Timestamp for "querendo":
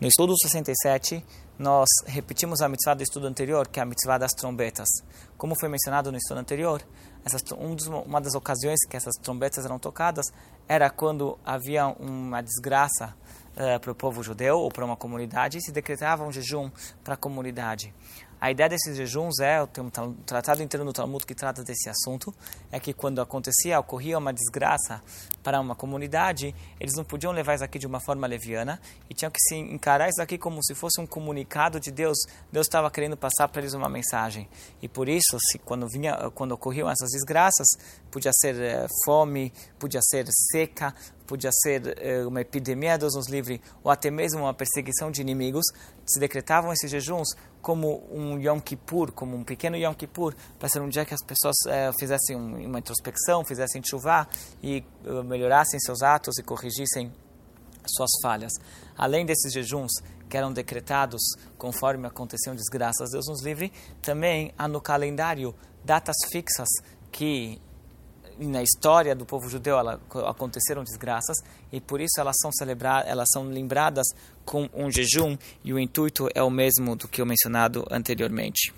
32.90-33.16